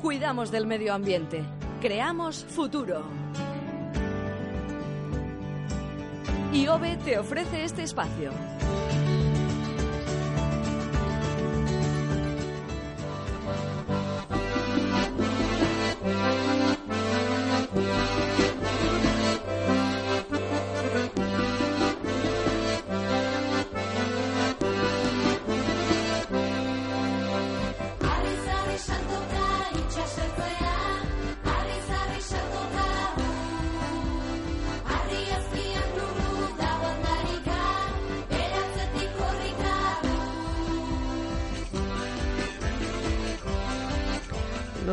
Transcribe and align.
cuidamos 0.00 0.50
del 0.50 0.66
medio 0.66 0.94
ambiente. 0.94 1.44
Creamos 1.80 2.44
futuro. 2.44 3.02
IOBE 6.52 6.96
te 6.98 7.18
ofrece 7.18 7.64
este 7.64 7.82
espacio. 7.82 8.30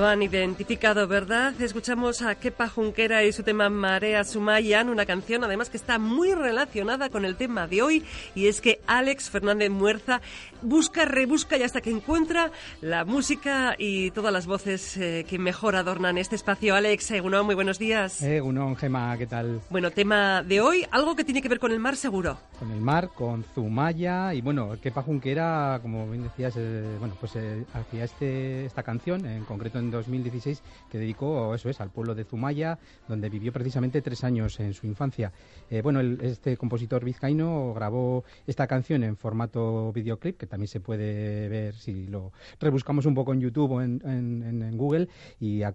Lo 0.06 0.12
han 0.12 0.22
identificado, 0.22 1.08
¿verdad? 1.08 1.60
Escuchamos 1.60 2.22
a 2.22 2.36
Kepa 2.36 2.70
Junquera 2.70 3.24
y 3.24 3.34
su 3.34 3.42
tema 3.42 3.72
Marea 3.72 4.24
Sumayan, 4.24 4.90
una 4.90 5.04
canción 5.04 5.44
además 5.44 5.72
que 5.72 5.78
está 5.78 5.98
muy 5.98 6.32
relacionada 6.36 7.10
con 7.10 7.26
el 7.26 7.36
tema 7.36 7.66
de 7.66 7.82
hoy 7.82 8.06
y 8.36 8.46
es 8.46 8.62
que 8.62 8.82
Alex 8.86 9.32
Fernández 9.32 9.72
Muerza 9.72 10.22
busca, 10.62 11.06
rebusca 11.06 11.58
y 11.58 11.64
hasta 11.64 11.82
que 11.82 11.90
encuentra 11.90 12.52
la 12.82 13.04
música 13.04 13.76
y 13.80 14.12
todas 14.12 14.32
las 14.32 14.46
voces 14.46 14.96
eh, 14.98 15.26
que 15.28 15.40
mejor 15.40 15.76
adornan 15.76 16.20
este 16.20 16.36
espacio. 16.36 16.76
Alex, 16.76 17.10
Egunon, 17.10 17.44
muy 17.44 17.56
buenos 17.56 17.80
días. 17.80 18.22
Egunon, 18.22 18.76
Gema, 18.76 19.18
¿qué 19.18 19.26
tal? 19.26 19.60
Bueno, 19.72 19.90
tema 19.90 20.44
de 20.44 20.62
hoy, 20.62 20.86
algo 20.92 21.16
que 21.16 21.24
tiene 21.24 21.42
que 21.42 21.50
ver 21.50 21.60
con 21.60 21.72
el 21.72 21.80
mar 21.80 21.96
seguro. 21.96 22.38
Con 22.60 22.70
el 22.70 22.80
mar, 22.80 23.10
con 23.10 23.44
Zumaya 23.56 24.36
y 24.36 24.42
bueno, 24.42 24.76
Kepa 24.80 25.02
Junquera, 25.02 25.80
como 25.82 26.08
bien 26.08 26.22
decías, 26.22 26.54
eh, 26.58 26.96
bueno, 27.00 27.16
pues 27.20 27.36
eh, 27.38 27.66
hacía 27.74 28.04
este, 28.04 28.66
esta 28.66 28.84
canción, 28.84 29.26
en 29.26 29.44
concreto 29.46 29.80
en 29.80 29.95
2016 29.98 30.62
que 30.90 30.98
dedicó, 30.98 31.54
eso 31.56 31.70
es, 31.70 31.82
al 31.82 31.92
pueblo 31.92 32.16
de 32.16 32.24
Zumaya, 32.24 32.78
donde 33.08 33.30
vivió 33.30 33.52
precisamente 33.52 34.02
tres 34.02 34.24
años 34.24 34.60
en 34.60 34.74
su 34.74 34.88
infancia. 34.88 35.32
Eh, 35.70 35.82
bueno, 35.82 36.02
este 36.02 36.58
compositor 36.58 37.04
vizcaíno 37.04 37.74
grabó 37.74 38.24
esta 38.48 38.68
canción 38.68 39.04
en 39.04 39.18
formato 39.18 39.92
videoclip, 39.94 40.38
que 40.38 40.48
también 40.48 40.68
se 40.68 40.80
puede 40.80 41.50
ver 41.50 41.76
si 41.76 42.08
lo 42.08 42.32
rebuscamos 42.60 43.06
un 43.06 43.16
poco 43.16 43.34
en 43.34 43.42
YouTube 43.42 43.72
o 43.72 43.82
en, 43.82 44.78
Google, 44.78 45.08
y 45.40 45.62
eh, 45.64 45.74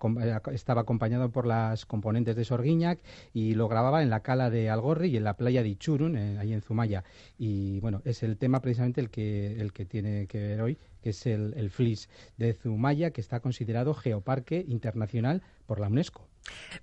estaba 0.52 0.82
acompañado 0.82 1.30
por 1.30 1.46
las 1.46 1.86
componentes 1.86 2.36
de 2.36 2.44
Sorguiñac 2.44 3.00
y 3.32 3.54
lo 3.54 3.68
grababa 3.68 4.02
en 4.02 4.10
la 4.10 4.20
cala 4.20 4.50
de 4.50 4.70
Algorri 4.70 5.08
y 5.08 5.16
en 5.16 5.24
la 5.24 5.34
playa 5.34 5.62
de 5.62 5.70
Ichurun, 5.70 6.16
eh, 6.16 6.38
ahí 6.38 6.52
en 6.52 6.62
Zumaya. 6.62 7.04
Y 7.38 7.80
bueno, 7.80 8.02
es 8.04 8.22
el 8.22 8.36
tema 8.36 8.60
precisamente 8.60 9.00
el 9.00 9.10
que, 9.10 9.60
el 9.60 9.72
que 9.72 9.84
tiene 9.84 10.26
que 10.26 10.38
ver 10.38 10.62
hoy 10.62 10.78
que 11.02 11.10
es 11.10 11.26
el, 11.26 11.54
el 11.56 11.70
FLIS 11.70 12.08
de 12.36 12.52
Zumaya, 12.54 13.10
que 13.10 13.20
está 13.20 13.40
considerado 13.40 13.94
geoparque 14.10 14.64
internacional 14.66 15.42
por 15.66 15.78
la 15.78 15.86
UNESCO. 15.86 16.26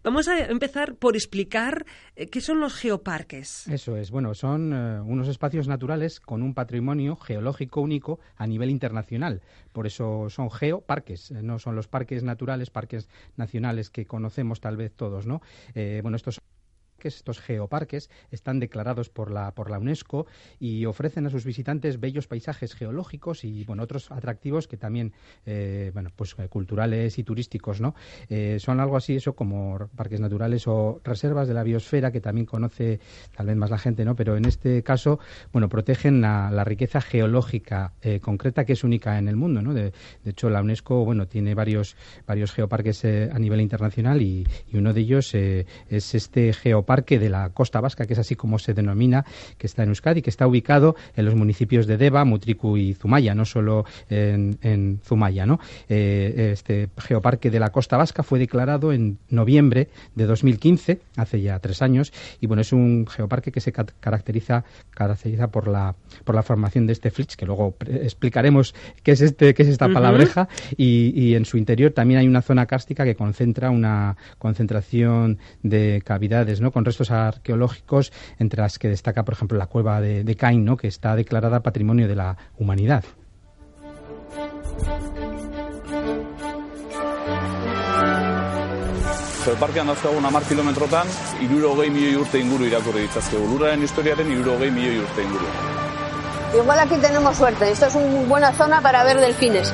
Vamos 0.04 0.28
a 0.28 0.46
empezar 0.46 0.96
por 0.96 1.16
explicar 1.16 1.86
eh, 2.16 2.28
qué 2.28 2.42
son 2.42 2.60
los 2.60 2.76
geoparques. 2.76 3.68
Eso 3.68 3.98
es, 3.98 4.12
bueno, 4.12 4.34
son 4.34 4.72
eh, 4.72 5.02
unos 5.02 5.28
espacios 5.28 5.68
naturales 5.68 6.20
con 6.20 6.42
un 6.42 6.54
patrimonio 6.54 7.16
geológico 7.16 7.82
único 7.82 8.20
a 8.38 8.48
nivel 8.48 8.70
internacional. 8.70 9.42
Por 9.74 9.88
eso 9.88 10.30
son 10.30 10.52
geoparques, 10.52 11.32
eh, 11.32 11.42
no 11.42 11.60
son 11.60 11.76
los 11.76 11.88
parques 11.88 12.24
naturales, 12.24 12.70
parques 12.70 13.10
nacionales 13.36 13.90
que 13.90 14.06
conocemos 14.06 14.62
tal 14.62 14.78
vez 14.78 14.94
todos, 14.94 15.26
¿no? 15.26 15.42
bueno, 16.02 16.16
estos 16.16 16.40
estos 17.04 17.40
geoparques, 17.40 18.10
están 18.32 18.60
declarados 18.60 19.10
por 19.10 19.32
la, 19.32 19.52
por 19.52 19.70
la 19.70 19.80
UNESCO 19.80 20.26
y 20.60 20.86
ofrecen 20.86 21.26
a 21.26 21.30
sus 21.30 21.46
visitantes 21.46 22.00
bellos 22.00 22.28
paisajes 22.28 22.74
geológicos 22.74 23.44
y 23.44 23.64
bueno, 23.66 23.84
otros 23.84 24.12
atractivos 24.12 24.68
que 24.68 24.78
también, 24.78 25.14
eh, 25.46 25.92
bueno, 25.94 26.10
pues 26.16 26.36
eh, 26.38 26.48
culturales 26.48 27.18
y 27.20 27.24
turísticos, 27.24 27.82
¿no? 27.82 27.96
Eh, 28.30 28.58
son 28.60 28.80
algo 28.80 28.98
así, 28.98 29.16
eso 29.16 29.34
como 29.34 29.88
parques 29.96 30.20
naturales 30.20 30.68
o 30.68 31.02
reservas 31.04 31.48
de 31.48 31.54
la 31.54 31.64
biosfera 31.64 32.12
que 32.12 32.22
también 32.22 32.46
conoce 32.46 33.00
tal 33.36 33.48
vez 33.48 33.56
más 33.56 33.70
la 33.70 33.78
gente, 33.78 34.04
¿no? 34.04 34.16
Pero 34.16 34.36
en 34.36 34.46
este 34.46 34.84
caso, 34.84 35.20
bueno, 35.52 35.70
protegen 35.70 36.22
la, 36.22 36.64
riqueza 36.68 37.00
geológica 37.00 37.94
concreta 38.22 38.66
que 38.66 38.74
es 38.74 38.84
única 38.84 39.18
en 39.18 39.30
el 39.30 39.38
mundo, 39.38 39.62
¿no? 39.62 39.74
De, 39.74 39.94
hecho, 40.26 40.50
la 40.50 40.62
UNESCO, 40.62 41.06
bueno, 41.06 41.28
tiene 41.28 41.54
varios, 41.54 41.96
varios 42.26 42.52
geoparques 42.52 43.06
a 43.06 43.40
nivel 43.40 43.62
internacional 43.62 44.22
y, 44.22 44.46
y, 44.68 44.78
uno 44.78 44.92
de 44.92 45.02
ellos 45.02 45.34
es 45.34 46.16
este 46.16 46.52
geoparque 46.52 46.87
Parque 46.88 47.20
de 47.20 47.30
la 47.30 47.50
Costa 47.50 47.82
Vasca, 47.82 48.08
que 48.08 48.14
es 48.14 48.20
así 48.20 48.36
como 48.36 48.58
se 48.58 48.74
denomina, 48.74 49.26
que 49.60 49.68
está 49.68 49.84
en 49.84 49.90
Euskadi, 49.90 50.24
que 50.24 50.32
está 50.32 50.48
ubicado 50.48 50.96
en 51.16 51.26
los 51.26 51.36
municipios 51.36 51.86
de 51.86 51.98
Deva, 51.98 52.26
Mutriku 52.26 52.78
y 52.78 52.94
Zumaya, 52.94 53.36
no 53.36 53.46
solo 53.46 53.86
en, 54.10 55.00
Zumaya. 55.04 55.46
¿no? 55.46 55.60
Eh, 55.90 56.52
este 56.54 56.90
geoparque 56.98 57.52
de 57.52 57.60
la 57.60 57.70
Costa 57.70 57.98
Vasca 57.98 58.24
fue 58.24 58.40
declarado 58.40 58.94
en 58.94 59.20
noviembre 59.30 59.90
de 60.16 60.26
2015, 60.26 61.02
hace 61.18 61.42
ya 61.42 61.60
tres 61.60 61.82
años, 61.82 62.14
y 62.40 62.48
bueno, 62.48 62.62
es 62.62 62.72
un 62.72 63.06
geoparque 63.06 63.52
que 63.52 63.60
se 63.60 63.74
caracteriza, 63.74 64.64
caracteriza 64.92 65.50
por 65.50 65.68
la, 65.68 65.94
por 66.24 66.36
la 66.36 66.44
formación 66.44 66.88
de 66.88 66.94
este 66.94 67.12
flitch, 67.12 67.36
que 67.36 67.46
luego 67.46 67.76
explicaremos 67.86 68.74
qué 69.04 69.12
es, 69.12 69.22
este, 69.22 69.54
qué 69.54 69.64
es 69.64 69.70
esta 69.70 69.90
palabreja, 69.90 70.48
y, 70.78 71.12
y 71.14 71.36
en 71.36 71.44
su 71.44 71.58
interior 71.58 71.92
también 71.92 72.22
hay 72.22 72.28
una 72.28 72.42
zona 72.42 72.66
cárstica 72.66 73.04
que 73.04 73.16
concentra 73.16 73.72
una 73.72 74.16
concentración 74.38 75.40
de 75.64 76.02
cavidades, 76.06 76.62
¿no? 76.62 76.72
Con 76.78 76.86
restos 76.86 77.10
arqueológicos, 77.10 78.14
entre 78.38 78.62
las 78.62 78.78
que 78.78 78.88
destaca, 78.88 79.26
por 79.26 79.34
ejemplo, 79.34 79.58
la 79.58 79.66
cueva 79.66 80.00
de, 80.00 80.24
de 80.24 80.36
Cain, 80.36 80.64
¿no? 80.64 80.78
que 80.78 80.88
está 80.88 81.16
declarada 81.16 81.64
Patrimonio 81.64 82.08
de 82.08 82.16
la 82.16 82.38
Humanidad. 82.60 83.04
Parkean 89.60 89.88
dauzkagun 89.88 90.26
amar 90.26 90.44
kilometrotan, 90.44 91.08
iruro 91.42 91.72
hogei 91.72 91.90
milioi 91.90 92.18
urte 92.20 92.38
inguru 92.38 92.68
irakurri 92.68 93.08
ditzazkegu. 93.08 93.48
Lurraren 93.48 93.82
historiaren 93.82 94.30
iruro 94.30 94.58
hogei 94.58 94.70
milioi 94.70 95.00
urte 95.00 95.24
inguru. 95.24 95.48
Igual 96.62 96.80
aquí 96.80 96.98
tenemos 97.02 97.38
suerte. 97.38 97.72
Esto 97.72 97.88
es 97.88 97.96
una 97.96 98.28
buena 98.28 98.52
zona 98.54 98.82
para 98.82 99.06
ver 99.06 99.22
delfines. 99.22 99.74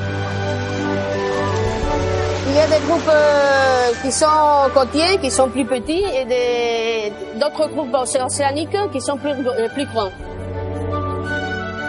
Il 2.53 2.57
y 2.57 2.61
a 2.61 2.67
des 2.67 2.85
groupes 2.85 3.09
euh, 3.09 3.91
qui 4.03 4.11
sont 4.11 4.69
côtiers, 4.75 5.17
qui 5.17 5.31
sont 5.31 5.49
plus 5.49 5.65
petits, 5.65 6.03
et 6.03 7.11
d'autres 7.39 7.67
groupes 7.67 7.95
océaniques 7.95 8.77
qui 8.91 9.01
sont 9.01 9.17
plus, 9.17 9.33
plus 9.73 9.85
grands. 9.87 10.11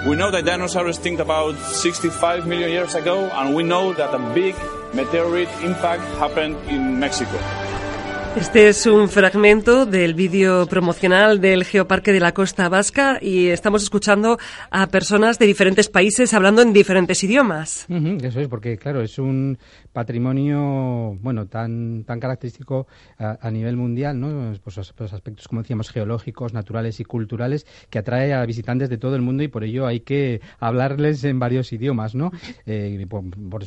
We 0.07 0.17
know 0.17 0.31
that 0.31 0.47
dinosaurs 0.47 0.97
think 0.99 1.21
about 1.21 1.55
65 1.59 2.47
million 2.47 2.71
years 2.71 2.95
ago, 2.95 3.29
and 3.37 3.55
we 3.55 3.63
know 3.63 3.93
that 3.93 4.15
a 4.15 4.19
big 4.33 4.55
meteorite 4.95 5.51
impact 5.63 6.03
happened 6.19 6.57
in 6.71 6.99
Mexico. 6.99 7.37
Este 8.37 8.69
es 8.69 8.85
un 8.87 9.09
fragmento 9.09 9.87
del 9.87 10.13
vídeo 10.13 10.67
promocional 10.67 11.41
del 11.41 11.63
Geoparque 11.63 12.13
de 12.13 12.19
la 12.19 12.35
Costa 12.35 12.69
Vasca 12.69 13.19
y 13.23 13.47
estamos 13.47 13.85
escuchando 13.85 14.39
a 14.73 14.89
personas 14.89 15.39
de 15.39 15.47
diferentes 15.47 15.89
países 15.89 16.35
hablando 16.35 16.61
en 16.61 16.73
diferentes 16.73 17.23
idiomas. 17.23 17.87
eso 17.89 18.41
es, 18.41 18.49
porque 18.49 18.77
claro, 18.77 19.03
es 19.03 19.21
un 19.21 19.57
patrimonio 19.93 21.17
bueno 21.23 21.47
tan 21.47 22.03
tan 22.03 22.19
característico 22.19 22.89
a, 23.19 23.51
nivel 23.53 23.77
mundial, 23.77 24.19
¿no? 24.19 24.53
Pues, 24.65 24.77
los 24.77 25.13
aspectos, 25.13 25.47
como 25.47 25.63
decíamos, 25.63 25.91
geológicos, 25.91 26.53
naturales 26.53 26.99
y 26.99 27.05
culturales 27.05 27.67
que 27.89 28.01
atrae 28.01 28.35
a 28.35 28.45
visitantes 28.45 28.91
de 28.91 28.99
todo 28.99 29.15
el 29.15 29.23
mundo 29.23 29.45
y 29.45 29.49
por 29.49 29.63
ello 29.63 29.87
hay 29.87 30.01
que 30.01 30.41
hablarles 30.59 31.23
en 31.23 31.39
varios 31.39 31.73
idiomas, 31.73 32.17
¿no? 32.17 32.33
Eh, 32.67 33.07
por, 33.09 33.23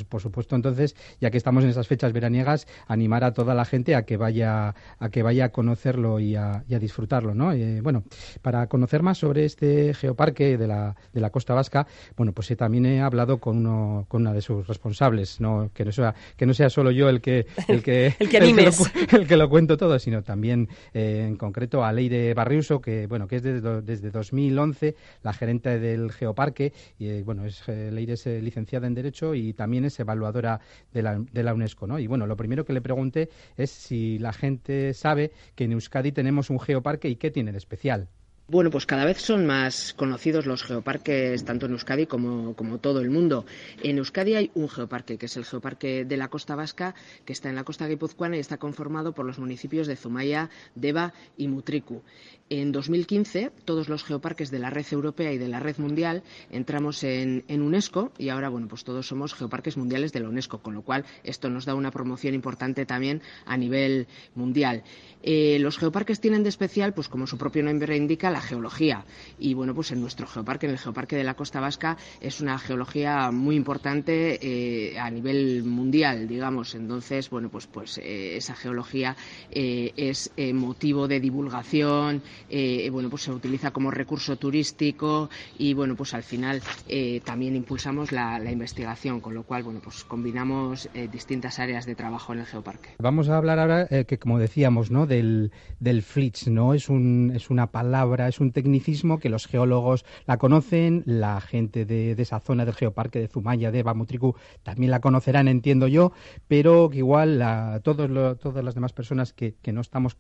por 0.05 0.21
supuesto, 0.21 0.57
entonces, 0.57 0.95
ya 1.21 1.31
que 1.31 1.37
estamos 1.37 1.63
en 1.63 1.69
esas 1.69 1.87
fechas 1.87 2.11
veraniegas, 2.11 2.67
animar 2.87 3.23
a 3.23 3.33
toda 3.33 3.55
la 3.55 3.63
gente 3.63 3.95
a 3.95 4.03
que 4.03 4.17
vaya 4.17 4.56
a, 4.57 4.75
que 5.11 5.23
vaya 5.23 5.45
a 5.45 5.49
conocerlo 5.49 6.19
y 6.19 6.35
a, 6.35 6.63
disfrutarlo, 6.67 7.33
¿no? 7.33 7.51
Eh, 7.51 7.81
bueno, 7.81 8.03
para 8.41 8.67
conocer 8.67 9.01
más 9.03 9.17
sobre 9.17 9.45
este 9.45 9.93
geoparque 9.93 10.57
de 10.57 10.67
la, 10.67 10.95
de 11.13 11.21
la 11.21 11.29
Costa 11.29 11.53
Vasca, 11.53 11.87
bueno, 12.15 12.33
pues 12.33 12.47
también 12.57 12.85
he 12.85 13.01
hablado 13.01 13.39
con 13.39 13.57
uno 13.57 14.05
con 14.07 14.21
una 14.21 14.33
de 14.33 14.41
sus 14.41 14.67
responsables, 14.67 15.41
no 15.41 15.69
que 15.73 15.85
no 15.85 15.91
sea 15.91 16.15
que 16.35 16.45
no 16.45 16.53
sea 16.53 16.69
solo 16.69 16.91
yo 16.91 17.09
el 17.09 17.21
que 17.21 17.47
el 17.67 17.83
que 17.83 18.13
el, 18.19 18.29
que, 18.29 18.39
lo, 18.39 19.17
el 19.17 19.27
que 19.27 19.37
lo 19.37 19.49
cuento 19.49 19.77
todo, 19.77 19.97
sino 19.99 20.23
también 20.23 20.69
eh, 20.93 21.25
en 21.27 21.35
concreto 21.35 21.83
a 21.83 21.91
Leire 21.91 22.33
Barriuso, 22.33 22.81
que 22.81 23.07
bueno, 23.07 23.27
que 23.27 23.37
es 23.37 23.43
desde, 23.43 23.81
desde 23.81 24.11
2011 24.11 24.95
la 25.23 25.33
gerente 25.33 25.79
del 25.79 26.11
geoparque 26.11 26.73
y 26.97 27.07
eh, 27.07 27.23
bueno, 27.23 27.45
es 27.45 27.67
Leire 27.67 28.13
es 28.13 28.25
licenciada 28.25 28.87
en 28.87 28.93
derecho 28.93 29.35
y 29.35 29.53
también 29.53 29.85
es 29.85 29.99
evaluadora 29.99 30.59
de 30.93 31.01
la, 31.01 31.19
de 31.19 31.43
la 31.43 31.53
UNESCO, 31.53 31.87
¿no? 31.87 31.99
Y 31.99 32.07
bueno, 32.07 32.25
lo 32.27 32.35
primero 32.37 32.65
que 32.65 32.73
le 32.73 32.81
pregunté 32.81 33.29
es 33.57 33.69
si 33.69 34.17
la 34.19 34.33
gente 34.33 34.46
sabe 34.93 35.31
que 35.55 35.65
en 35.65 35.73
Euskadi 35.73 36.11
tenemos 36.11 36.49
un 36.49 36.59
geoparque 36.59 37.09
y 37.09 37.15
qué 37.15 37.31
tiene 37.31 37.51
de 37.51 37.57
especial. 37.57 38.07
Bueno, 38.49 38.71
pues 38.71 38.85
cada 38.85 39.03
vez 39.03 39.19
son 39.19 39.45
más 39.45 39.93
conocidos 39.93 40.45
los 40.45 40.63
geoparques, 40.63 41.43
tanto 41.43 41.65
en 41.65 41.73
Euskadi 41.73 42.05
como, 42.05 42.55
como, 42.55 42.77
todo 42.77 43.01
el 43.01 43.09
mundo. 43.09 43.45
En 43.83 43.97
Euskadi 43.97 44.35
hay 44.35 44.51
un 44.53 44.69
geoparque, 44.69 45.17
que 45.17 45.25
es 45.25 45.35
el 45.35 45.43
geoparque 45.43 46.05
de 46.05 46.15
la 46.15 46.29
Costa 46.29 46.55
Vasca, 46.55 46.95
que 47.25 47.33
está 47.33 47.49
en 47.49 47.55
la 47.55 47.65
costa 47.65 47.89
guipuzcoana 47.89 48.37
y 48.37 48.39
está 48.39 48.55
conformado 48.55 49.11
por 49.11 49.25
los 49.25 49.37
municipios 49.37 49.85
de 49.85 49.97
Zumaya, 49.97 50.49
Deva 50.75 51.13
y 51.35 51.49
Mutriku. 51.49 52.03
En 52.49 52.71
2015, 52.71 53.51
todos 53.65 53.89
los 53.89 54.05
geoparques 54.05 54.51
de 54.51 54.59
la 54.59 54.69
red 54.69 54.85
europea 54.91 55.33
y 55.33 55.37
de 55.37 55.49
la 55.49 55.59
red 55.59 55.77
mundial 55.79 56.23
entramos 56.49 57.03
en, 57.03 57.43
UNESCO 57.49 58.13
y 58.17 58.29
ahora, 58.29 58.47
bueno, 58.47 58.69
pues 58.69 58.85
todos 58.85 59.05
somos 59.05 59.33
geoparques 59.33 59.75
mundiales 59.75 60.13
de 60.13 60.21
la 60.21 60.29
UNESCO, 60.29 60.59
con 60.59 60.73
lo 60.73 60.81
cual 60.81 61.03
esto 61.25 61.49
nos 61.49 61.65
da 61.65 61.75
una 61.75 61.91
promoción 61.91 62.33
importante 62.33 62.85
también 62.85 63.21
a 63.45 63.57
nivel 63.57 64.07
mundial. 64.33 64.83
Eh, 65.23 65.57
los 65.59 65.77
geoparques 65.77 66.21
tienen 66.21 66.43
de 66.43 66.49
especial, 66.49 66.93
pues 66.93 67.09
como 67.09 67.27
su 67.27 67.37
propio 67.37 67.63
nombre 67.63 67.97
indica, 67.97 68.31
la 68.37 68.41
geología. 68.41 69.05
Y 69.39 69.53
bueno, 69.53 69.73
pues 69.73 69.91
en 69.91 70.01
nuestro 70.01 70.27
geoparque, 70.27 70.67
en 70.67 70.73
el 70.73 70.79
geoparque 70.79 71.15
de 71.15 71.23
la 71.23 71.33
Costa 71.33 71.59
Vasca, 71.59 71.97
es 72.21 72.41
una 72.41 72.57
geología 72.59 73.31
muy 73.31 73.55
importante 73.55 74.39
eh, 74.41 74.99
a 74.99 75.09
nivel 75.09 75.63
mundial, 75.63 76.27
digamos. 76.27 76.75
Entonces, 76.75 77.29
bueno, 77.29 77.49
pues, 77.49 77.67
pues 77.67 77.97
eh, 77.97 78.37
esa 78.37 78.55
geología 78.55 79.15
es 79.49 80.31
motivo 80.53 81.07
de 81.07 81.19
divulgación. 81.19 82.21
Eh, 82.49 82.89
bueno, 82.91 83.09
pues 83.09 83.23
se 83.23 83.31
utiliza 83.31 83.71
como 83.71 83.91
recurso 83.91 84.35
turístico 84.37 85.29
y 85.57 85.73
bueno, 85.73 85.95
pues 85.95 86.13
al 86.13 86.23
final 86.23 86.61
eh, 86.87 87.21
también 87.23 87.55
impulsamos 87.55 88.11
la, 88.11 88.37
investigación, 88.51 89.19
con 89.19 89.33
lo 89.33 89.43
cual, 89.43 89.63
bueno, 89.63 89.81
pues 89.83 90.03
combinamos 90.03 90.89
eh, 90.93 91.07
distintas 91.11 91.59
áreas 91.59 91.85
de 91.85 91.95
trabajo 91.95 92.33
en 92.33 92.39
el 92.39 92.45
geoparque. 92.45 92.89
Vamos 92.99 93.29
a 93.29 93.37
hablar 93.37 93.59
ahora, 93.59 93.87
que 93.87 94.17
como 94.17 94.39
decíamos, 94.39 94.89
¿no? 94.89 95.05
Del, 95.05 95.51
del 95.79 96.01
flitch, 96.01 96.47
¿no? 96.47 96.73
Es, 96.73 96.89
un, 96.89 97.31
es 97.35 97.49
una 97.49 97.67
palabra, 97.67 98.26
es 98.27 98.39
un 98.39 98.51
tecnicismo 98.51 99.19
que 99.19 99.29
los 99.29 99.47
geólogos 99.47 100.05
la 100.25 100.37
conocen, 100.37 101.03
la 101.05 101.41
gente 101.41 101.85
de, 101.85 102.11
esa 102.11 102.39
zona 102.39 102.65
del 102.65 102.75
geoparque 102.75 103.19
de 103.19 103.27
Zumaya, 103.27 103.71
de 103.71 103.83
Bamutriku, 103.83 104.35
también 104.63 104.91
la 104.91 104.99
conocerán, 104.99 105.47
entiendo 105.47 105.87
yo, 105.87 106.11
pero 106.47 106.89
que 106.89 106.97
igual 106.99 107.43
todos 107.83 108.39
todas 108.39 108.63
las 108.63 108.75
demás 108.75 108.93
personas 108.93 109.33
que, 109.33 109.55
que 109.61 109.73
no 109.73 109.81
estamos 109.81 110.17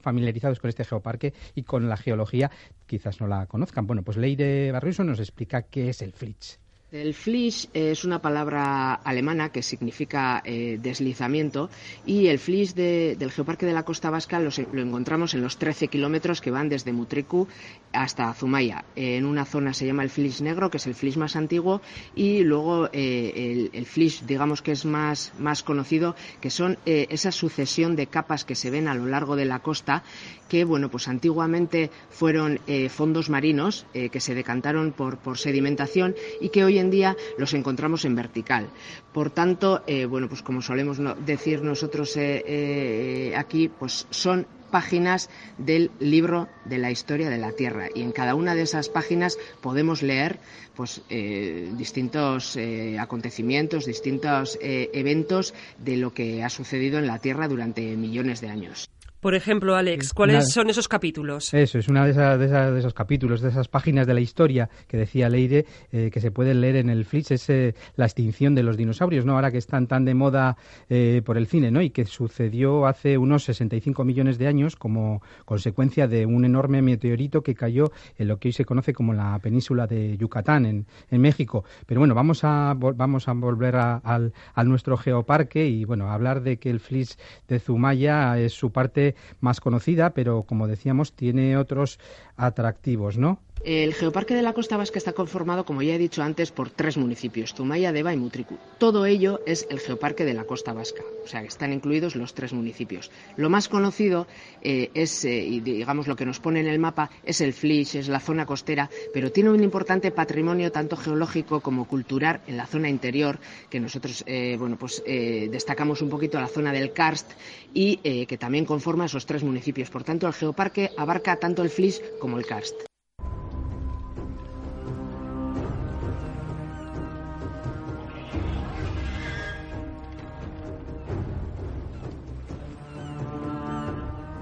familiarizados 0.00 0.60
con 0.60 0.68
este 0.68 0.84
geoparque 0.84 1.34
y 1.54 1.62
con 1.62 1.88
la 1.88 1.96
geología 1.96 2.50
quizás 2.86 3.20
no 3.20 3.26
la 3.26 3.46
conozcan. 3.46 3.86
Bueno, 3.86 4.02
pues 4.02 4.16
Leire 4.16 4.72
Barriuso 4.72 5.04
nos 5.04 5.20
explica 5.20 5.62
qué 5.62 5.90
es 5.90 6.02
el 6.02 6.12
Flitch. 6.12 6.58
El 6.90 7.12
flish 7.12 7.68
es 7.74 8.06
una 8.06 8.22
palabra 8.22 8.94
alemana 8.94 9.50
que 9.50 9.62
significa 9.62 10.40
eh, 10.42 10.78
deslizamiento 10.80 11.68
y 12.06 12.28
el 12.28 12.38
flish 12.38 12.72
del 12.72 13.30
Geoparque 13.30 13.66
de 13.66 13.74
la 13.74 13.82
Costa 13.82 14.08
Vasca 14.08 14.40
lo, 14.40 14.48
encontramos 14.72 15.34
en 15.34 15.42
los 15.42 15.58
13 15.58 15.88
kilómetros 15.88 16.40
que 16.40 16.50
van 16.50 16.70
desde 16.70 16.94
Mutriku 16.94 17.46
hasta 17.92 18.32
Zumaya. 18.32 18.86
En 18.96 19.26
una 19.26 19.44
zona 19.44 19.74
se 19.74 19.84
llama 19.84 20.02
el 20.02 20.08
flish 20.08 20.40
negro, 20.40 20.70
que 20.70 20.78
es 20.78 20.86
el 20.86 20.94
flish 20.94 21.18
más 21.18 21.36
antiguo, 21.36 21.82
y 22.14 22.42
luego 22.42 22.88
eh, 22.94 23.32
el, 23.34 23.70
el 23.74 23.86
digamos 24.26 24.62
que 24.62 24.72
es 24.72 24.86
más, 24.86 25.34
más 25.38 25.62
conocido, 25.62 26.16
que 26.40 26.48
son 26.48 26.78
eh, 26.86 27.06
esa 27.10 27.32
sucesión 27.32 27.96
de 27.96 28.06
capas 28.06 28.46
que 28.46 28.54
se 28.54 28.70
ven 28.70 28.88
a 28.88 28.94
lo 28.94 29.04
largo 29.04 29.36
de 29.36 29.44
la 29.44 29.58
costa 29.58 30.04
que 30.48 30.64
bueno 30.64 30.90
pues 30.90 31.08
antiguamente 31.08 31.90
fueron 32.08 32.58
fondos 32.88 33.28
marinos 33.28 33.84
que 33.92 34.18
se 34.18 34.34
decantaron 34.34 34.92
por, 34.92 35.18
por 35.18 35.36
sedimentación 35.36 36.14
y 36.40 36.48
que 36.48 36.64
hoy 36.64 36.77
en 36.78 36.90
día 36.90 37.16
los 37.36 37.54
encontramos 37.54 38.04
en 38.04 38.14
vertical. 38.14 38.68
Por 39.12 39.30
tanto, 39.30 39.82
eh, 39.86 40.06
bueno, 40.06 40.28
pues 40.28 40.42
como 40.42 40.62
solemos 40.62 40.98
decir 41.24 41.62
nosotros 41.62 42.16
eh, 42.16 42.42
eh, 42.46 43.36
aquí, 43.36 43.68
pues 43.68 44.06
son 44.10 44.46
páginas 44.70 45.30
del 45.56 45.90
libro 45.98 46.48
de 46.66 46.76
la 46.76 46.90
historia 46.90 47.30
de 47.30 47.38
la 47.38 47.52
Tierra 47.52 47.88
y 47.94 48.02
en 48.02 48.12
cada 48.12 48.34
una 48.34 48.54
de 48.54 48.62
esas 48.62 48.90
páginas 48.90 49.38
podemos 49.62 50.02
leer 50.02 50.40
pues 50.76 51.00
distintos 51.08 52.58
acontecimientos, 53.00 53.86
distintos 53.86 54.58
eventos 54.60 55.54
de 55.78 55.96
lo 55.96 56.12
que 56.12 56.44
ha 56.44 56.50
sucedido 56.50 56.98
en 56.98 57.06
la 57.06 57.18
Tierra 57.18 57.48
durante 57.48 57.96
millones 57.96 58.42
de 58.42 58.50
años. 58.50 58.90
Por 59.20 59.34
ejemplo, 59.34 59.74
Alex, 59.74 60.12
¿cuáles 60.12 60.52
son 60.52 60.70
esos 60.70 60.86
capítulos? 60.86 61.52
Eso, 61.52 61.78
es 61.78 61.88
una 61.88 62.04
de, 62.04 62.12
esas, 62.12 62.38
de, 62.38 62.78
esos 62.78 62.94
capítulos, 62.94 63.40
de 63.40 63.48
esas 63.48 63.66
páginas 63.66 64.06
de 64.06 64.14
la 64.14 64.20
historia 64.20 64.70
que 64.86 64.96
decía 64.96 65.28
Leire, 65.28 65.66
eh, 65.90 66.10
que 66.12 66.20
se 66.20 66.30
pueden 66.30 66.60
leer 66.60 66.76
en 66.76 66.88
el 66.88 67.04
Flitch, 67.04 67.32
es 67.32 67.50
eh, 67.50 67.74
la 67.96 68.04
extinción 68.04 68.54
de 68.54 68.62
los 68.62 68.76
dinosaurios, 68.76 69.24
¿no? 69.24 69.34
Ahora 69.34 69.50
que 69.50 69.58
están 69.58 69.88
tan 69.88 70.04
de 70.04 70.14
moda 70.14 70.56
eh, 70.88 71.20
por 71.24 71.36
el 71.36 71.48
cine, 71.48 71.72
¿no? 71.72 71.82
Y 71.82 71.90
que 71.90 72.04
sucedió 72.04 72.86
hace 72.86 73.18
unos 73.18 73.42
65 73.42 74.04
millones 74.04 74.38
de 74.38 74.46
años 74.46 74.76
como 74.76 75.20
consecuencia 75.44 76.06
de 76.06 76.24
un 76.24 76.44
enorme 76.44 76.80
meteorito 76.80 77.42
que 77.42 77.56
cayó 77.56 77.90
en 78.18 78.28
lo 78.28 78.38
que 78.38 78.48
hoy 78.48 78.52
se 78.52 78.64
conoce 78.64 78.92
como 78.92 79.14
la 79.14 79.36
península 79.40 79.88
de 79.88 80.16
Yucatán, 80.16 80.64
en, 80.64 80.86
en 81.10 81.20
México. 81.20 81.64
Pero 81.86 82.00
bueno, 82.00 82.14
vamos 82.14 82.44
a, 82.44 82.74
vamos 82.76 83.26
a 83.26 83.32
volver 83.32 83.74
a, 83.74 83.96
al, 83.96 84.32
a 84.54 84.62
nuestro 84.62 84.96
geoparque 84.96 85.66
y, 85.66 85.84
bueno, 85.84 86.08
hablar 86.08 86.42
de 86.42 86.58
que 86.58 86.70
el 86.70 86.78
Flitch 86.78 87.16
de 87.48 87.58
Zumaya 87.58 88.38
es 88.38 88.52
su 88.52 88.70
parte 88.70 89.07
más 89.40 89.60
conocida, 89.60 90.10
pero 90.10 90.42
como 90.42 90.66
decíamos, 90.66 91.12
tiene 91.12 91.56
otros 91.56 91.98
atractivos, 92.36 93.18
¿no? 93.18 93.40
El 93.64 93.92
Geoparque 93.92 94.34
de 94.34 94.42
la 94.42 94.52
Costa 94.52 94.76
Vasca 94.76 94.98
está 94.98 95.12
conformado, 95.12 95.64
como 95.64 95.82
ya 95.82 95.94
he 95.94 95.98
dicho 95.98 96.22
antes, 96.22 96.52
por 96.52 96.70
tres 96.70 96.96
municipios, 96.96 97.54
Zumaya, 97.54 97.92
Deva 97.92 98.14
y 98.14 98.16
Mutriku. 98.16 98.56
Todo 98.78 99.04
ello 99.04 99.40
es 99.46 99.66
el 99.68 99.80
Geoparque 99.80 100.24
de 100.24 100.32
la 100.32 100.44
Costa 100.44 100.72
Vasca, 100.72 101.02
o 101.24 101.26
sea 101.26 101.42
que 101.42 101.48
están 101.48 101.72
incluidos 101.72 102.16
los 102.16 102.34
tres 102.34 102.52
municipios. 102.52 103.10
Lo 103.36 103.50
más 103.50 103.68
conocido 103.68 104.26
eh, 104.62 104.90
es, 104.94 105.24
eh, 105.24 105.44
y 105.44 105.60
digamos 105.60 106.06
lo 106.06 106.16
que 106.16 106.24
nos 106.24 106.40
pone 106.40 106.60
en 106.60 106.68
el 106.68 106.78
mapa, 106.78 107.10
es 107.24 107.40
el 107.40 107.52
Flish, 107.52 107.96
es 107.96 108.08
la 108.08 108.20
zona 108.20 108.46
costera, 108.46 108.88
pero 109.12 109.32
tiene 109.32 109.50
un 109.50 109.62
importante 109.62 110.12
patrimonio 110.12 110.72
tanto 110.72 110.96
geológico 110.96 111.60
como 111.60 111.86
cultural 111.86 112.40
en 112.46 112.56
la 112.56 112.66
zona 112.66 112.88
interior, 112.88 113.38
que 113.68 113.80
nosotros, 113.80 114.24
eh, 114.26 114.56
bueno, 114.58 114.78
pues 114.78 115.02
destacamos 115.04 116.00
un 116.00 116.08
poquito 116.08 116.40
la 116.40 116.48
zona 116.48 116.72
del 116.72 116.92
Karst 116.92 117.32
y 117.74 117.96
que 118.26 118.38
también 118.38 118.64
conforma 118.64 119.06
esos 119.06 119.26
tres 119.26 119.42
municipios. 119.42 119.90
Por 119.90 120.04
tanto, 120.04 120.26
el 120.26 120.32
Geoparque 120.32 120.90
abarca 120.96 121.36
tanto 121.36 121.62
el 121.62 121.70
Flish 121.70 122.00
como 122.18 122.38
el 122.38 122.46
Karst. 122.46 122.87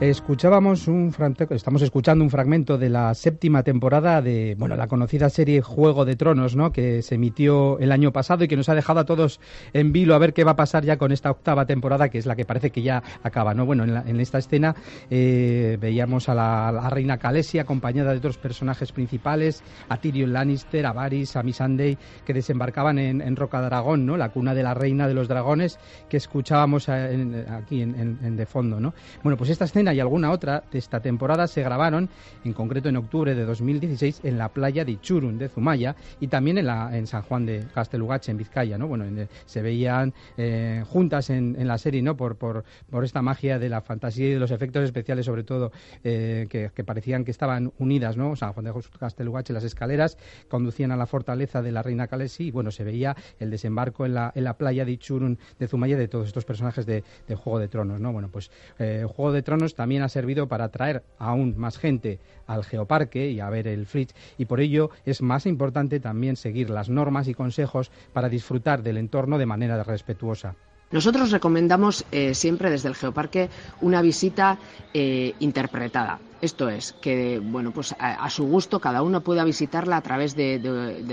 Escuchábamos 0.00 0.88
un 0.88 1.14
estamos 1.48 1.80
escuchando 1.80 2.22
un 2.22 2.28
fragmento 2.28 2.76
de 2.76 2.90
la 2.90 3.14
séptima 3.14 3.62
temporada 3.62 4.20
de 4.20 4.54
bueno 4.58 4.76
la 4.76 4.88
conocida 4.88 5.30
serie 5.30 5.62
Juego 5.62 6.04
de 6.04 6.16
Tronos, 6.16 6.54
¿no? 6.54 6.70
Que 6.70 7.00
se 7.00 7.14
emitió 7.14 7.78
el 7.78 7.90
año 7.90 8.12
pasado 8.12 8.44
y 8.44 8.48
que 8.48 8.58
nos 8.58 8.68
ha 8.68 8.74
dejado 8.74 9.00
a 9.00 9.06
todos 9.06 9.40
en 9.72 9.92
vilo 9.92 10.14
a 10.14 10.18
ver 10.18 10.34
qué 10.34 10.44
va 10.44 10.50
a 10.50 10.56
pasar 10.56 10.84
ya 10.84 10.98
con 10.98 11.12
esta 11.12 11.30
octava 11.30 11.64
temporada 11.64 12.10
que 12.10 12.18
es 12.18 12.26
la 12.26 12.36
que 12.36 12.44
parece 12.44 12.68
que 12.68 12.82
ya 12.82 13.02
acaba, 13.22 13.54
¿no? 13.54 13.64
Bueno, 13.64 13.84
en, 13.84 14.20
esta 14.20 14.36
escena 14.36 14.76
eh, 15.08 15.78
veíamos 15.80 16.28
a 16.28 16.34
la, 16.34 16.90
reina 16.90 17.16
Calesia 17.16 17.62
acompañada 17.62 18.12
de 18.12 18.18
otros 18.18 18.36
personajes 18.36 18.92
principales, 18.92 19.62
a 19.88 19.96
Tyrion 19.96 20.30
Lannister, 20.30 20.84
a 20.84 20.92
Varys, 20.92 21.36
a 21.36 21.42
Missandei 21.42 21.96
que 22.26 22.34
desembarcaban 22.34 22.98
en, 22.98 23.34
Roca 23.34 23.62
Dragón, 23.62 24.04
¿no? 24.04 24.18
La 24.18 24.28
cuna 24.28 24.54
de 24.54 24.62
la 24.62 24.74
reina 24.74 25.08
de 25.08 25.14
los 25.14 25.26
dragones 25.26 25.78
que 26.10 26.18
escuchábamos 26.18 26.90
aquí 26.90 27.80
en, 27.80 28.18
en, 28.22 28.36
de 28.36 28.44
fondo, 28.44 28.78
¿no? 28.78 28.92
Bueno, 29.22 29.38
pues 29.38 29.48
esta 29.48 29.64
escena 29.64 29.85
y 29.92 30.00
alguna 30.00 30.30
otra 30.30 30.62
de 30.70 30.78
esta 30.78 31.00
temporada 31.00 31.46
se 31.46 31.62
grabaron, 31.62 32.08
en 32.44 32.52
concreto 32.52 32.88
en 32.88 32.96
octubre 32.96 33.34
de 33.34 33.44
2016, 33.44 34.20
en 34.24 34.38
la 34.38 34.48
playa 34.48 34.84
de 34.84 34.92
Ichurun 34.92 35.38
de 35.38 35.48
Zumaya 35.48 35.96
y 36.20 36.28
también 36.28 36.58
en, 36.58 36.66
la, 36.66 36.96
en 36.96 37.06
San 37.06 37.22
Juan 37.22 37.46
de 37.46 37.64
Castelugache, 37.74 38.30
en 38.30 38.38
Vizcaya, 38.38 38.78
¿no? 38.78 38.86
Bueno, 38.88 39.04
se 39.44 39.62
veían 39.62 40.14
eh, 40.36 40.84
juntas 40.88 41.30
en, 41.30 41.56
la 41.66 41.78
serie, 41.78 42.02
¿no? 42.02 42.16
Por, 42.16 42.36
por, 42.36 42.64
por, 42.90 43.04
esta 43.04 43.22
magia 43.22 43.58
de 43.58 43.68
la 43.68 43.80
fantasía 43.80 44.28
y 44.28 44.32
de 44.32 44.38
los 44.38 44.50
efectos 44.50 44.84
especiales, 44.84 45.26
sobre 45.26 45.44
todo, 45.44 45.72
eh, 46.04 46.46
que, 46.48 46.84
parecían 46.84 47.24
que 47.24 47.30
estaban 47.30 47.72
unidas, 47.78 48.16
¿no? 48.16 48.36
San 48.36 48.52
Juan 48.52 48.66
de 48.66 48.72
Castelugache, 48.98 49.52
las 49.52 49.64
escaleras 49.64 50.18
conducían 50.48 50.92
a 50.92 50.96
la 50.96 51.06
fortaleza 51.06 51.62
de 51.62 51.72
la 51.72 51.82
reina 51.82 52.06
Calesi 52.06 52.48
y, 52.48 52.50
bueno, 52.50 52.70
se 52.70 52.84
veía 52.84 53.16
el 53.38 53.50
desembarco 53.50 54.06
en 54.06 54.14
la, 54.14 54.32
en 54.34 54.44
la 54.44 54.56
playa 54.56 54.84
de 54.84 54.92
Ichurun 54.92 55.38
de 55.58 55.68
Zumaya 55.68 55.96
de 55.96 56.08
todos 56.08 56.26
estos 56.26 56.44
personajes 56.44 56.86
de, 56.86 57.04
Juego 57.36 57.58
de 57.58 57.68
Tronos, 57.68 58.00
¿no? 58.00 58.12
Bueno, 58.12 58.28
pues 58.30 58.50
eh, 58.78 59.04
Juego 59.06 59.32
de 59.32 59.42
Tronos 59.42 59.74
también 59.76 60.02
ha 60.02 60.08
servido 60.08 60.48
para 60.48 60.64
atraer 60.64 61.04
aún 61.18 61.54
más 61.56 61.78
gente 61.78 62.18
al 62.46 62.64
geoparque 62.64 63.30
y 63.30 63.40
a 63.40 63.50
ver 63.50 63.68
el 63.68 63.86
Fritz 63.86 64.14
y 64.38 64.46
por 64.46 64.60
ello 64.60 64.90
es 65.04 65.22
más 65.22 65.46
importante 65.46 66.00
también 66.00 66.36
seguir 66.36 66.70
las 66.70 66.88
normas 66.88 67.28
y 67.28 67.34
consejos 67.34 67.90
para 68.12 68.28
disfrutar 68.28 68.82
del 68.82 68.96
entorno 68.96 69.38
de 69.38 69.46
manera 69.46 69.82
respetuosa. 69.84 70.54
Nosotros 70.90 71.32
recomendamos 71.32 72.04
eh, 72.12 72.34
siempre 72.34 72.70
desde 72.70 72.88
el 72.88 72.94
Geoparque 72.94 73.48
una 73.80 74.02
visita 74.02 74.58
eh, 74.94 75.34
interpretada. 75.40 76.20
Esto 76.40 76.68
es, 76.68 76.94
que 77.00 77.40
bueno, 77.42 77.72
pues 77.72 77.94
a, 77.98 78.28
su 78.30 78.46
gusto 78.46 78.80
cada 78.80 79.02
uno 79.02 79.22
pueda 79.22 79.44
visitarla 79.44 79.96
a 79.96 80.02
través 80.02 80.36
de, 80.36 80.58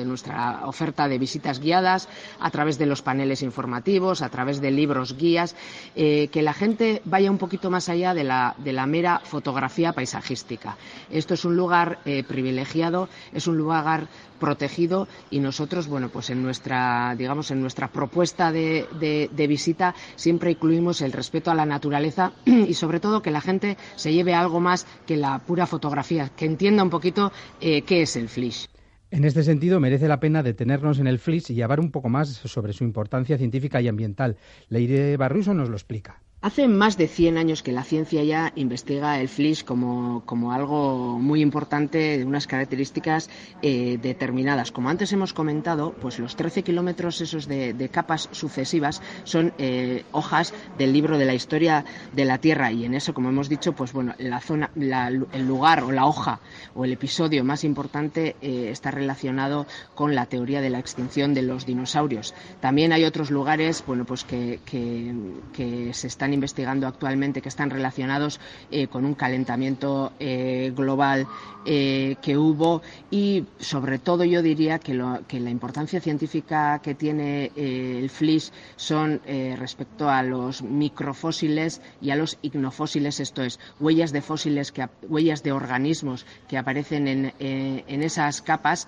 nuestra 0.05 0.61
oferta 0.65 1.07
de 1.07 1.17
visitas 1.17 1.59
guiadas, 1.59 2.09
a 2.39 2.51
través 2.51 2.77
de 2.77 2.85
los 2.85 3.01
paneles 3.01 3.41
informativos, 3.41 4.21
a 4.21 4.29
través 4.29 4.59
de 4.59 4.71
libros 4.71 5.17
guías, 5.17 5.55
eh, 5.95 6.27
que 6.31 6.41
la 6.41 6.53
gente 6.53 7.01
vaya 7.05 7.31
un 7.31 7.37
poquito 7.37 7.69
más 7.69 7.89
allá 7.89 8.13
de 8.13 8.23
la, 8.23 8.55
mera 8.87 9.21
fotografía 9.23 9.93
paisajística. 9.93 10.77
Esto 11.09 11.33
es 11.35 11.45
un 11.45 11.55
lugar 11.55 11.99
privilegiado, 12.27 13.07
es 13.31 13.47
un 13.47 13.57
lugar 13.57 14.07
protegido 14.43 15.07
y 15.31 15.39
nosotros, 15.39 15.87
bueno, 15.87 16.09
pues 16.09 16.29
en 16.29 16.43
nuestra, 16.43 17.15
digamos, 17.17 17.49
en 17.51 17.61
nuestra 17.61 17.87
propuesta 17.87 18.51
de, 18.51 19.29
visita 19.47 19.95
siempre 20.17 20.51
incluimos 20.51 20.99
el 21.01 21.13
respeto 21.13 21.49
a 21.49 21.55
la 21.55 21.65
naturaleza 21.65 22.33
y 22.45 22.73
sobre 22.73 22.99
todo 22.99 23.21
que 23.21 23.31
la 23.31 23.39
gente 23.39 23.77
se 23.95 24.11
lleve 24.11 24.33
algo 24.33 24.59
más 24.59 24.85
que 25.07 25.12
la 25.17 25.39
pura 25.39 25.65
fotografía, 25.65 26.29
que 26.35 26.45
entienda 26.45 26.83
un 26.83 26.89
poquito 26.89 27.31
eh, 27.61 27.81
qué 27.83 28.01
es 28.01 28.15
el 28.15 28.29
flish. 28.29 28.67
En 29.11 29.25
este 29.25 29.43
sentido, 29.43 29.79
merece 29.79 30.07
la 30.07 30.19
pena 30.19 30.41
detenernos 30.41 30.99
en 30.99 31.07
el 31.07 31.19
flish 31.19 31.51
y 31.51 31.61
hablar 31.61 31.79
un 31.79 31.91
poco 31.91 32.09
más 32.09 32.29
sobre 32.29 32.73
su 32.73 32.83
importancia 32.83 33.37
científica 33.37 33.79
y 33.79 33.87
ambiental. 33.87 34.37
Leire 34.69 35.17
Barruso 35.17 35.53
nos 35.53 35.69
lo 35.69 35.75
explica. 35.75 36.21
Hace 36.43 36.67
más 36.67 36.97
de 36.97 37.07
100 37.07 37.37
años 37.37 37.63
que 37.63 37.71
la 37.71 37.85
ciencia 37.85 38.21
ya 38.21 38.51
investiga 38.55 39.17
el 39.21 39.29
flis 39.29 39.63
como, 39.63 40.51
algo 40.51 41.17
muy 41.17 41.39
importante 41.39 42.17
de 42.17 42.25
unas 42.25 42.47
características 42.47 43.29
eh, 43.61 43.97
determinadas. 44.01 44.73
Como 44.73 44.89
antes 44.89 45.13
hemos 45.13 45.31
comentado, 45.31 45.93
pues 46.01 46.19
los 46.19 46.35
13 46.35 46.63
kilómetros 46.63 47.21
esos 47.21 47.47
de, 47.47 47.89
capas 47.89 48.27
sucesivas 48.33 49.01
son 49.23 49.53
eh, 49.57 50.03
hojas 50.11 50.53
del 50.77 50.91
libro 50.91 51.17
de 51.17 51.23
la 51.23 51.33
historia 51.33 51.85
de 52.11 52.25
la 52.25 52.39
Tierra 52.39 52.73
y 52.73 52.83
en 52.83 52.93
eso, 52.93 53.13
como 53.13 53.29
hemos 53.29 53.47
dicho, 53.47 53.71
pues 53.71 53.93
bueno, 53.93 54.13
la 54.17 54.41
zona, 54.41 54.69
el 54.75 55.47
lugar 55.47 55.85
o 55.85 55.93
la 55.93 56.05
hoja 56.05 56.41
o 56.75 56.83
el 56.83 56.91
episodio 56.91 57.45
más 57.45 57.63
importante 57.63 58.35
eh, 58.41 58.67
está 58.69 58.91
relacionado 58.91 59.65
con 59.95 60.13
la 60.13 60.25
teoría 60.25 60.59
de 60.59 60.71
la 60.71 60.79
extinción 60.79 61.33
de 61.33 61.43
los 61.43 61.65
dinosaurios. 61.65 62.33
También 62.59 62.91
hay 62.91 63.05
otros 63.05 63.31
lugares, 63.31 63.81
bueno, 63.87 64.03
pues 64.03 64.25
que, 64.25 64.59
que 64.65 65.93
se 65.93 66.07
están 66.07 66.32
investigando 66.33 66.87
actualmente 66.87 67.41
que 67.41 67.49
están 67.49 67.69
relacionados 67.69 68.39
eh, 68.71 68.87
con 68.87 69.05
un 69.05 69.13
calentamiento 69.13 70.13
eh, 70.19 70.71
global 70.75 71.27
eh, 71.65 72.15
que 72.21 72.37
hubo 72.37 72.81
y 73.09 73.45
sobre 73.59 73.99
todo 73.99 74.23
yo 74.23 74.41
diría 74.41 74.79
que, 74.79 74.93
la 74.93 75.49
importancia 75.49 75.99
científica 75.99 76.79
que 76.83 76.93
tiene 76.95 77.51
el 77.55 78.09
FLIS 78.09 78.51
son 78.75 79.21
respecto 79.57 80.09
a 80.09 80.23
los 80.23 80.61
microfósiles 80.61 81.81
y 82.01 82.11
a 82.11 82.15
los 82.15 82.37
ignofósiles, 82.41 83.19
esto 83.19 83.41
es, 83.43 83.59
huellas 83.79 84.11
de 84.11 84.21
fósiles, 84.21 84.71
que, 84.71 84.87
huellas 85.07 85.43
de 85.43 85.51
organismos 85.51 86.25
que 86.47 86.57
aparecen 86.57 87.07
en, 87.07 87.33
en 87.39 88.03
esas 88.03 88.41
capas, 88.41 88.87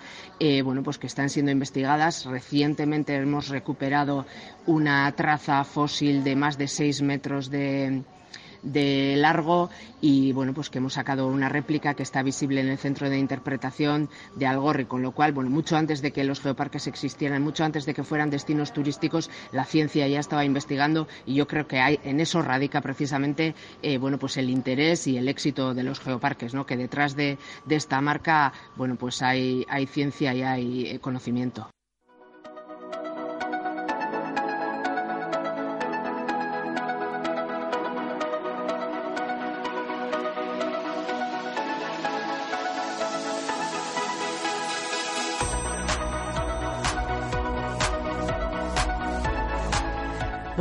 bueno, 0.63 0.83
pues 0.83 0.97
que 0.97 1.07
están 1.07 1.29
siendo 1.29 1.51
investigadas. 1.51 2.25
Recientemente 2.25 3.15
hemos 3.15 3.49
recuperado 3.49 4.25
una 4.65 5.11
traza 5.13 5.63
fósil 5.63 6.23
de 6.23 6.35
más 6.35 6.57
de 6.57 6.67
seis 6.67 7.01
metros 7.01 7.34
de, 7.49 8.03
largo 9.17 9.69
y 10.01 10.31
bueno 10.31 10.53
pues 10.53 10.69
que 10.69 10.79
hemos 10.79 10.93
sacado 10.93 11.27
una 11.27 11.49
réplica 11.49 11.93
que 11.93 12.01
está 12.01 12.23
visible 12.23 12.61
en 12.61 12.69
el 12.69 12.79
centro 12.79 13.09
de 13.09 13.19
interpretación 13.19 14.09
de 14.35 14.47
Algorri 14.47 14.85
con 14.85 15.03
lo 15.03 15.11
cual 15.11 15.33
bueno 15.33 15.51
mucho 15.51 15.77
antes 15.77 16.01
de 16.01 16.11
que 16.11 16.23
los 16.23 16.41
geoparques 16.41 16.87
existieran 16.87 17.43
mucho 17.43 17.63
antes 17.63 17.85
de 17.85 17.93
que 17.93 18.03
fueran 18.03 18.31
destinos 18.31 18.73
turísticos 18.73 19.29
la 19.51 19.65
ciencia 19.65 20.07
ya 20.07 20.19
estaba 20.19 20.45
investigando 20.45 21.07
y 21.27 21.35
yo 21.35 21.47
creo 21.47 21.67
que 21.67 21.79
hay 21.79 21.99
en 22.03 22.19
eso 22.19 22.41
radica 22.41 22.81
precisamente 22.81 23.53
eh, 23.83 23.99
bueno 23.99 24.17
pues 24.17 24.37
el 24.37 24.49
interés 24.49 25.05
y 25.05 25.17
el 25.17 25.27
éxito 25.27 25.75
de 25.75 25.83
los 25.83 25.99
geoparques 25.99 26.55
no 26.55 26.65
que 26.65 26.77
detrás 26.77 27.15
de, 27.15 27.37
esta 27.69 28.01
marca 28.01 28.51
bueno 28.75 28.95
pues 28.95 29.21
hay 29.21 29.65
hay 29.69 29.85
ciencia 29.85 30.33
y 30.33 30.41
hay 30.41 30.87
eh, 30.87 30.99
conocimiento 30.99 31.69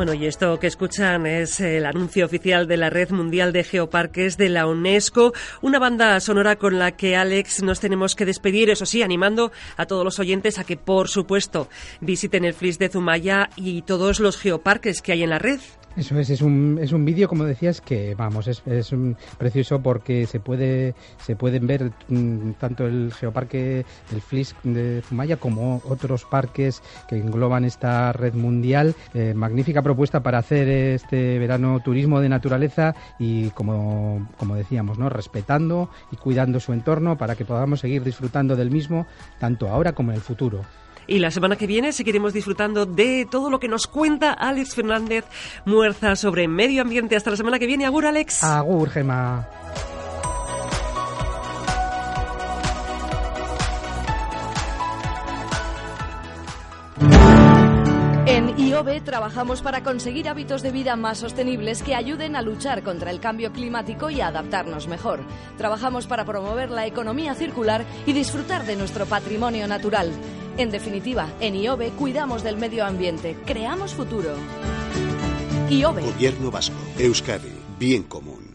Bueno, 0.04 0.23
y 0.23 0.26
esto 0.26 0.61
que 0.61 0.66
escuchan 0.66 1.25
es 1.25 1.61
el 1.61 1.87
anuncio 1.87 2.26
oficial 2.26 2.66
de 2.68 2.76
la 2.76 2.90
Red 2.90 3.08
Mundial 3.08 3.54
de 3.54 3.64
Geoparques 3.64 4.37
de 4.37 4.50
la 4.50 4.66
UNESCO, 4.66 5.32
una 5.62 5.78
banda 5.78 6.20
sonora 6.20 6.56
con 6.56 6.78
la 6.78 6.90
que 6.94 7.16
Alex 7.16 7.62
nos 7.62 7.80
tenemos 7.80 8.14
que 8.14 8.26
despedir, 8.26 8.68
eso 8.68 8.84
sí, 8.84 9.00
animando 9.00 9.50
a 9.78 9.87
todos 9.87 10.04
los 10.04 10.18
oyentes 10.18 10.58
a 10.58 10.64
que, 10.64 10.76
por 10.76 11.08
supuesto, 11.08 11.70
visiten 12.02 12.44
el 12.44 12.52
Flis 12.52 12.78
de 12.78 12.90
Zumaya 12.90 13.49
y 13.56 13.80
todos 13.80 14.20
los 14.20 14.37
geoparques 14.37 15.00
que 15.00 15.12
hay 15.12 15.23
en 15.23 15.30
la 15.30 15.38
red. 15.38 15.61
Eso 15.96 16.18
es, 16.18 16.28
es 16.28 16.42
un, 16.42 16.78
es 16.82 16.92
un 16.92 17.04
vídeo, 17.04 17.28
como 17.28 17.44
decías, 17.44 17.80
que 17.80 18.16
vamos, 18.16 18.48
es, 18.48 18.62
es 18.66 18.90
un 18.90 19.16
precioso 19.38 19.80
porque 19.80 20.26
se 20.26 20.40
puede 20.40 20.94
se 21.18 21.36
pueden 21.36 21.68
ver 21.68 21.92
mm, 22.08 22.52
tanto 22.58 22.86
el 22.86 23.12
geoparque 23.12 23.86
del 24.10 24.20
Flis 24.20 24.56
de 24.64 25.02
Zumaya 25.02 25.36
como 25.36 25.80
otros 25.88 26.24
parques 26.24 26.82
que 27.08 27.16
engloban 27.16 27.64
esta 27.64 28.12
red 28.12 28.34
mundial. 28.34 28.94
Eh, 29.14 29.34
magnífica 29.34 29.82
propuesta 29.82 30.22
para 30.22 30.38
hacer 30.38 30.68
este 30.68 31.38
verano 31.38 31.80
turismo 31.84 32.20
de 32.20 32.28
naturaleza 32.28 32.94
y 33.20 33.50
como, 33.50 34.28
como 34.36 34.56
decíamos, 34.56 34.98
¿no? 34.98 35.08
respetando 35.08 35.90
y 36.10 36.16
cuidando 36.16 36.58
su 36.58 36.72
entorno 36.72 37.16
para 37.16 37.36
que 37.36 37.44
podamos 37.44 37.80
seguir 37.80 38.02
disfrutando 38.02 38.56
del 38.56 38.70
mismo 38.70 39.06
tanto 39.38 39.68
ahora 39.68 39.92
como 39.92 40.10
en 40.10 40.16
el 40.16 40.22
futuro. 40.22 40.62
Y 41.06 41.18
la 41.18 41.30
semana 41.30 41.56
que 41.56 41.66
viene 41.66 41.92
seguiremos 41.92 42.32
disfrutando 42.32 42.87
de 42.87 43.26
todo 43.30 43.50
lo 43.50 43.61
que 43.61 43.68
nos 43.68 43.87
cuenta 43.87 44.32
Alex 44.32 44.75
Fernández 44.75 45.25
Muerza 45.64 46.16
sobre 46.16 46.49
medio 46.49 46.82
ambiente. 46.82 47.16
Hasta 47.16 47.30
la 47.30 47.37
semana 47.37 47.58
que 47.58 47.66
viene. 47.66 47.87
Agur, 47.87 48.06
Alex. 48.06 48.42
Agur, 48.42 48.90
Gema. 48.90 49.46
En 58.26 58.58
IOBE 58.58 59.00
trabajamos 59.02 59.62
para 59.62 59.82
conseguir 59.82 60.28
hábitos 60.28 60.62
de 60.62 60.73
vida 60.73 60.96
más 60.96 61.18
sostenibles 61.18 61.82
que 61.82 61.94
ayuden 61.94 62.34
a 62.34 62.42
luchar 62.42 62.82
contra 62.82 63.11
el 63.11 63.20
cambio 63.20 63.52
climático 63.52 64.11
y 64.11 64.20
a 64.20 64.28
adaptarnos 64.28 64.88
mejor. 64.88 65.20
Trabajamos 65.58 66.06
para 66.06 66.25
promover 66.25 66.70
la 66.70 66.87
economía 66.87 67.34
circular 67.34 67.84
y 68.06 68.12
disfrutar 68.12 68.64
de 68.64 68.76
nuestro 68.76 69.06
patrimonio 69.06 69.68
natural. 69.68 70.11
En 70.56 70.70
definitiva, 70.70 71.28
en 71.40 71.56
IOBE 71.56 71.90
cuidamos 71.90 72.42
del 72.42 72.56
medio 72.56 72.84
ambiente, 72.84 73.37
creamos 73.44 73.92
futuro. 73.92 74.37
IOBE. 75.68 76.02
Gobierno 76.02 76.50
Vasco, 76.50 76.76
Euskadi, 76.99 77.52
bien 77.78 78.04
común. 78.04 78.54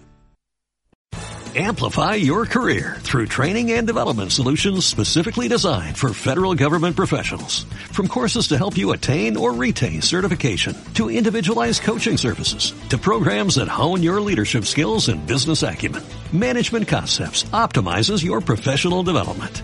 Amplify 1.55 2.13
your 2.13 2.45
career 2.45 2.97
through 2.99 3.25
training 3.25 3.71
and 3.71 3.87
development 3.87 4.31
solutions 4.31 4.85
specifically 4.85 5.47
designed 5.47 5.97
for 5.97 6.13
federal 6.13 6.53
government 6.53 6.95
professionals. 6.95 7.63
From 7.91 8.07
courses 8.07 8.49
to 8.49 8.57
help 8.57 8.77
you 8.77 8.91
attain 8.91 9.35
or 9.35 9.51
retain 9.51 10.03
certification, 10.03 10.77
to 10.93 11.09
individualized 11.09 11.81
coaching 11.81 12.17
services, 12.17 12.75
to 12.89 12.99
programs 12.99 13.55
that 13.55 13.67
hone 13.67 14.03
your 14.03 14.21
leadership 14.21 14.65
skills 14.65 15.09
and 15.09 15.25
business 15.25 15.63
acumen, 15.63 16.03
Management 16.31 16.87
Concepts 16.87 17.45
optimizes 17.45 18.23
your 18.23 18.41
professional 18.41 19.01
development. 19.01 19.63